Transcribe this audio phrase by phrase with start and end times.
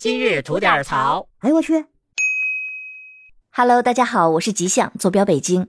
[0.00, 1.28] 今日吐点槽。
[1.40, 1.84] 哎呦我去
[3.50, 5.68] ！Hello，大家好，我是吉祥，坐标北京。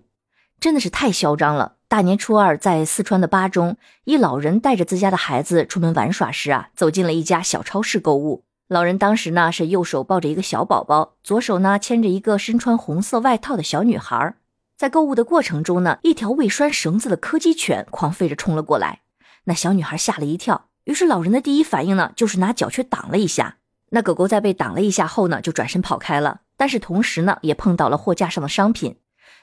[0.57, 1.75] 真的是太嚣张了！
[1.89, 3.75] 大年初二，在四川的巴中，
[4.05, 8.45] 一老人带着自家的孩子出门玩耍时啊，走进了一家小超市购物。
[8.69, 14.35] 老人当时呢是右手抱着一个小宝宝，左手呢牵着一个身穿红色外套的小女孩。
[14.77, 19.01] 在购物的过程中呢，一条未拴绳子的柯基犬狂吠着冲了过来，
[19.43, 23.57] 那小女孩吓了一跳，于是老人的第一反应呢就是拿脚去挡了一下。
[23.93, 28.95] 那狗狗在被挡了一下后呢，就转身跑开了，但是同时呢，也碰到了货架上的商品。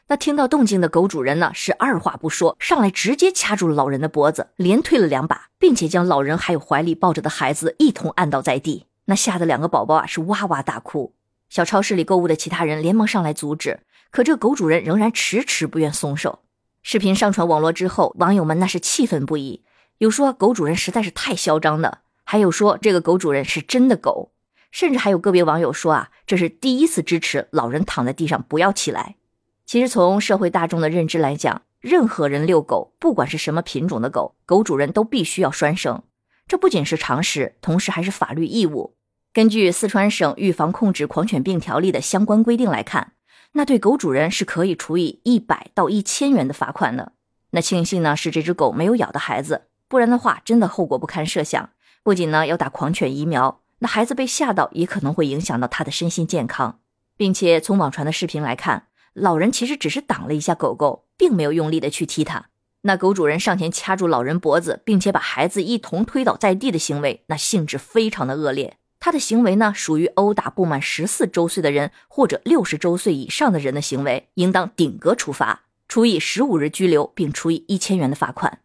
[0.06, 8.86] 那听到动静的狗主人呢，是二话不说，上来直接掐住了老人的脖子，连推了两把，并且将老人还有怀里抱着的孩子一同按倒在地。
[9.04, 11.14] 那吓得两个宝宝啊，是哇哇大哭。
[11.50, 16.38] 小超市里购物的其他人连忙上来阻止，可这狗主人仍然迟迟不愿松手。
[16.82, 19.62] 视频上传网络之后，网友们那是气愤不已，
[19.98, 24.32] 有说狗主人实在是太嚣张的，还有说这个狗主人是真的狗。
[24.70, 29.16] 甚至还有个别网友说啊，这是第一次支持老人躺在地上不要起来。
[29.64, 36.02] 其实从社会大众的认知来讲，任何人遛狗，不管是什么品种的狗，狗主人都必须要拴绳。
[36.46, 38.94] 这不仅是常识，同时还是法律义务。
[39.32, 43.12] 根据四川省预防控制狂犬病条例的相关规定来看，
[43.52, 47.12] 那对狗主人是可以处以一百到一千元的罚款的。
[47.50, 51.70] 那庆幸呢是这只狗没有咬的孩子，不然的话真的后果不堪设想。
[52.02, 53.60] 不仅呢要打狂犬疫苗。
[53.80, 56.80] 那孩子被吓到，也可能会影响到他的身心健康，
[57.16, 62.46] 并且从网传的视频来看，老人其实只是挡了一下狗狗，并没有用力的去踢它。
[62.82, 68.78] 那狗主人上前掐住老人脖子，并且把孩子一同推倒在地的行为，那性质非常的恶劣。
[69.00, 78.60] 他的行为呢，属于殴打不满十四周岁的人或者六十周岁以上的人的行为，应当顶格处罚，处以十五日拘留，并处以一千元的罚款。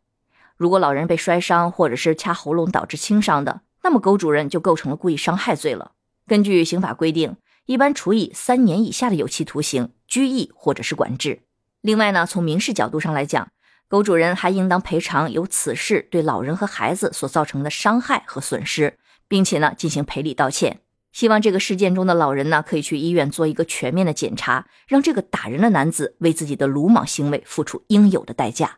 [0.58, 5.92] 如果老人被摔伤或者是掐喉咙导致轻伤的，那么狗主人就构成了故意伤害罪了。
[6.26, 11.42] 根据刑法规定，一般处以三年以下的有期徒刑、拘役或者是管制。
[11.82, 13.50] 另外呢，从民事角度上来讲，
[13.90, 18.98] 狗主人还应当赔偿由此事对老人和孩子所造成的伤害和损失，
[19.28, 20.80] 并且呢进行赔礼道歉。
[21.12, 28.78] 希望这个事件中的老人呢可以去医院做一个全面的检查，让这个打人的男子为自己的鲁莽行为付出应有的代价。